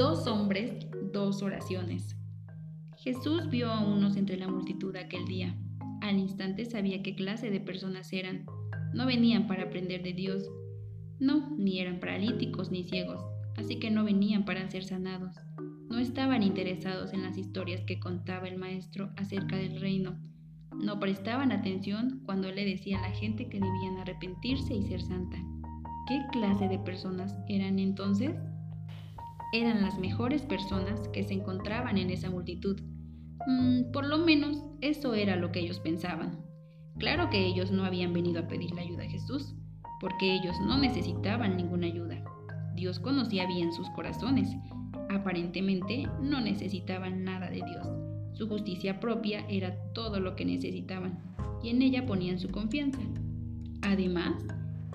[0.00, 2.16] Dos hombres, dos oraciones.
[2.96, 5.54] Jesús vio a unos entre la multitud aquel día.
[6.00, 8.46] Al instante sabía qué clase de personas eran.
[8.94, 10.48] No venían para aprender de Dios.
[11.18, 13.22] No, ni eran paralíticos ni ciegos,
[13.58, 15.34] así que no venían para ser sanados.
[15.90, 20.18] No estaban interesados en las historias que contaba el maestro acerca del reino.
[20.82, 25.36] No prestaban atención cuando le decía a la gente que debían arrepentirse y ser santa.
[26.08, 28.34] ¿Qué clase de personas eran entonces?
[29.52, 32.80] Eran las mejores personas que se encontraban en esa multitud.
[33.46, 36.44] Mm, por lo menos eso era lo que ellos pensaban.
[36.98, 39.54] Claro que ellos no habían venido a pedirle ayuda a Jesús,
[40.00, 42.22] porque ellos no necesitaban ninguna ayuda.
[42.74, 44.54] Dios conocía bien sus corazones.
[45.08, 47.88] Aparentemente no necesitaban nada de Dios.
[48.32, 51.18] Su justicia propia era todo lo que necesitaban,
[51.62, 53.00] y en ella ponían su confianza.
[53.82, 54.34] Además,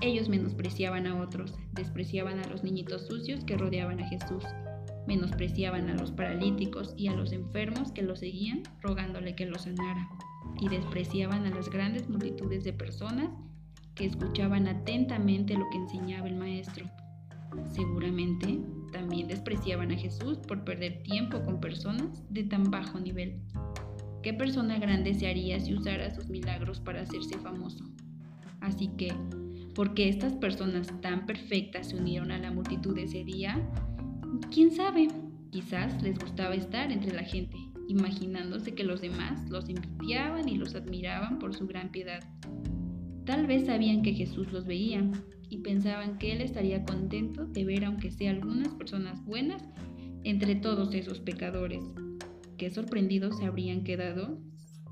[0.05, 4.44] ellos menospreciaban a otros, despreciaban a los niñitos sucios que rodeaban a Jesús,
[5.08, 10.09] menospreciaban a los paralíticos y a los enfermos que lo seguían rogándole que lo sanara,
[10.59, 13.30] y despreciaban a las grandes multitudes de personas
[13.95, 16.86] que escuchaban atentamente lo que enseñaba el Maestro.
[17.72, 18.59] Seguramente
[18.92, 23.42] también despreciaban a Jesús por perder tiempo con personas de tan bajo nivel.
[24.22, 27.86] ¿Qué persona grande se haría si usara sus milagros para hacerse famoso?
[28.59, 29.14] Así que
[29.76, 33.62] porque estas personas tan perfectas se unieron a la multitud ese día?
[34.50, 35.09] ¿Quién sabe?
[35.52, 40.76] Quizás les gustaba estar entre la gente, imaginándose que los demás los envidiaban y los
[40.76, 42.23] admiraban por su gran piedad.
[43.26, 45.09] Tal vez sabían que Jesús los veía
[45.50, 49.62] y pensaban que Él estaría contento de ver aunque sea algunas personas buenas
[50.23, 51.84] entre todos esos pecadores.
[52.58, 54.39] Qué sorprendidos se habrían quedado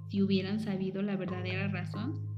[0.09, 2.32] si hubieran sabido la verdadera razón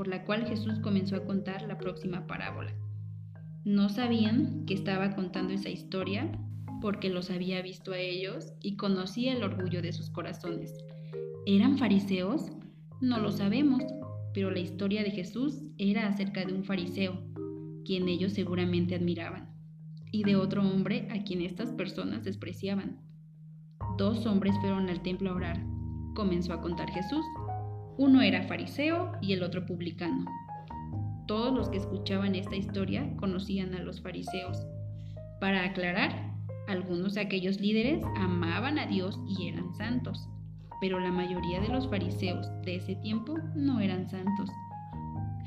[0.00, 2.72] por la cual Jesús comenzó a contar la próxima parábola.
[3.66, 6.32] No sabían que estaba contando esa historia
[6.80, 10.72] porque los había visto a ellos y conocía el orgullo de sus corazones.
[11.44, 12.50] ¿Eran fariseos?
[13.02, 13.84] No lo sabemos,
[14.32, 17.20] pero la historia de Jesús era acerca de un fariseo,
[17.84, 19.54] quien ellos seguramente admiraban,
[20.10, 23.02] y de otro hombre a quien estas personas despreciaban.
[23.98, 25.62] Dos hombres fueron al templo a orar,
[26.14, 27.26] comenzó a contar Jesús.
[28.00, 30.24] Uno era fariseo y el otro publicano.
[31.26, 34.66] Todos los que escuchaban esta historia conocían a los fariseos.
[35.38, 36.32] Para aclarar,
[36.66, 40.30] algunos de aquellos líderes amaban a Dios y eran santos,
[40.80, 44.48] pero la mayoría de los fariseos de ese tiempo no eran santos.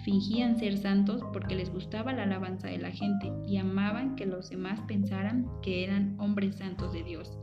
[0.06, 4.52] Fingían ser santos porque les gustaba la alabanza de la gente y amaban que los
[4.52, 7.36] demás pensaran que eran hombres santos de Dios.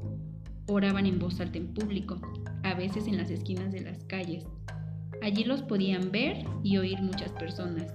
[0.68, 2.20] Oraban en voz alta en público,
[2.62, 4.46] a veces en las esquinas de las calles,
[5.22, 7.94] Allí los podían ver y oír muchas personas.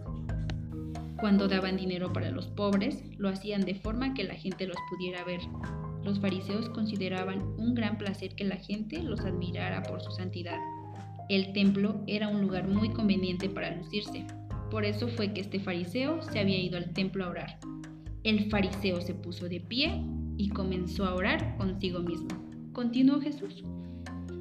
[1.19, 5.23] Cuando daban dinero para los pobres, lo hacían de forma que la gente los pudiera
[5.23, 5.39] ver.
[6.03, 10.59] Los fariseos consideraban un gran placer que la gente los admirara por su santidad.
[11.29, 14.27] El templo era un lugar muy conveniente para lucirse.
[14.69, 17.59] Por eso fue que este fariseo se había ido al templo a orar.
[18.23, 20.03] El fariseo se puso de pie
[20.37, 22.27] y comenzó a orar consigo mismo.
[22.73, 23.63] Continuó Jesús.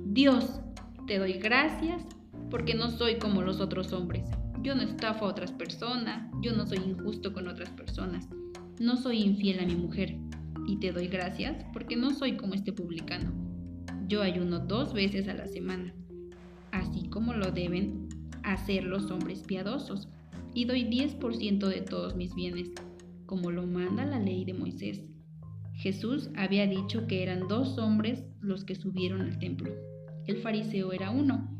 [0.04, 0.60] Dios,
[1.06, 2.02] te doy gracias
[2.50, 4.28] porque no soy como los otros hombres.
[4.62, 8.28] Yo no estafo a otras personas, yo no soy injusto con otras personas,
[8.80, 10.16] no soy infiel a mi mujer.
[10.66, 13.32] Y te doy gracias porque no soy como este publicano.
[14.08, 15.94] Yo ayuno dos veces a la semana,
[16.72, 18.08] así como lo deben
[18.42, 20.08] hacer los hombres piadosos,
[20.54, 22.70] y doy 10% de todos mis bienes,
[23.26, 25.10] como lo manda la ley de Moisés.
[25.74, 29.72] Jesús había dicho que eran dos hombres los que subieron al templo.
[30.26, 31.50] El fariseo era uno,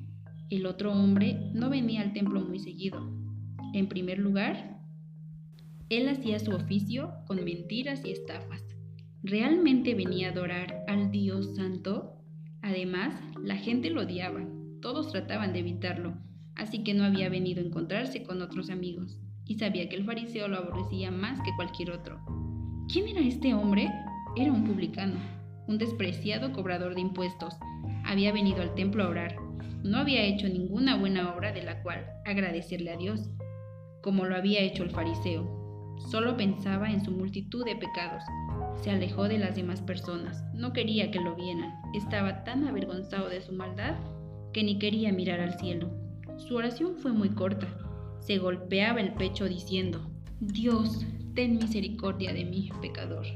[0.51, 3.11] el otro hombre no venía al templo muy seguido.
[3.73, 4.79] En primer lugar,
[5.89, 8.63] él hacía su oficio con mentiras y estafas.
[9.23, 12.21] ¿Realmente venía a adorar al Dios Santo?
[12.63, 14.47] Además, la gente lo odiaba.
[14.81, 16.15] Todos trataban de evitarlo,
[16.57, 19.19] así que no había venido a encontrarse con otros amigos.
[19.47, 22.19] Y sabía que el fariseo lo aborrecía más que cualquier otro.
[22.93, 23.91] ¿Quién era este hombre?
[24.37, 25.17] Era un publicano,
[25.67, 27.55] un despreciado cobrador de impuestos.
[28.05, 29.37] Había venido al templo a orar,
[29.83, 33.31] no había hecho ninguna buena obra de la cual agradecerle a Dios,
[34.03, 35.65] como lo había hecho el fariseo.
[36.11, 38.23] Solo pensaba en su multitud de pecados.
[38.83, 40.43] Se alejó de las demás personas.
[40.53, 41.73] No quería que lo vieran.
[41.95, 43.95] Estaba tan avergonzado de su maldad
[44.53, 45.91] que ni quería mirar al cielo.
[46.37, 47.69] Su oración fue muy corta.
[48.21, 53.27] Se golpeaba el pecho diciendo, Dios, ten misericordia de mí, pecador.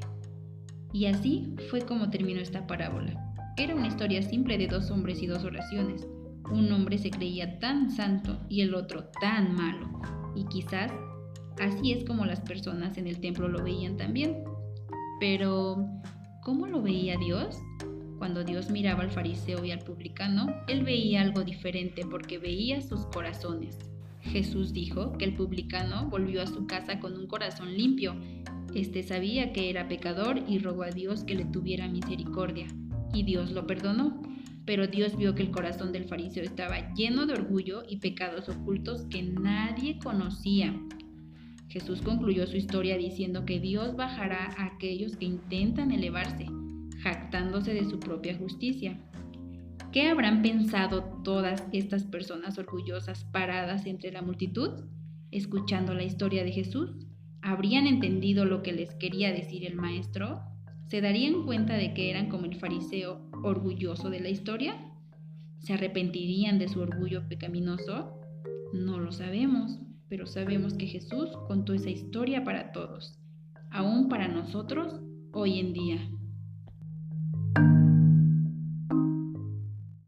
[0.92, 3.34] Y así fue como terminó esta parábola.
[3.56, 6.06] Era una historia simple de dos hombres y dos oraciones.
[6.50, 10.00] Un hombre se creía tan santo y el otro tan malo.
[10.35, 10.93] Y quizás
[11.61, 14.45] así es como las personas en el templo lo veían también.
[15.21, 15.99] Pero,
[16.49, 17.59] ¿Cómo lo veía Dios?
[18.17, 23.05] Cuando Dios miraba al fariseo y al publicano, él veía algo diferente porque veía sus
[23.05, 23.79] corazones.
[24.23, 28.17] Jesús dijo que el publicano volvió a su casa con un corazón limpio.
[28.75, 32.67] Este sabía que era pecador y rogó a Dios que le tuviera misericordia.
[33.12, 34.23] Y Dios lo perdonó.
[34.69, 39.06] Pero Dios vio que el corazón del fariseo estaba lleno de orgullo y pecados ocultos
[39.06, 40.79] que nadie conocía.
[41.70, 46.44] Jesús concluyó su historia diciendo que Dios bajará a aquellos que intentan elevarse
[46.99, 49.00] jactándose de su propia justicia.
[49.91, 54.85] ¿Qué habrán pensado todas estas personas orgullosas paradas entre la multitud,
[55.31, 56.91] escuchando la historia de Jesús?
[57.41, 60.43] ¿Habrían entendido lo que les quería decir el maestro?
[60.88, 64.75] ¿Se darían cuenta de que eran como el fariseo orgulloso de la historia?
[65.58, 68.20] ¿Se arrepentirían de su orgullo pecaminoso?
[68.73, 73.19] No lo sabemos, pero sabemos que Jesús contó esa historia para todos,
[73.70, 75.00] aún para nosotros
[75.32, 76.11] hoy en día.